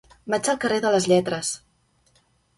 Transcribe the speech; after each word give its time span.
Vaig 0.33 0.47
al 0.53 0.57
carrer 0.63 0.79
de 0.85 0.93
les 0.95 1.07
Lletres. 1.13 1.53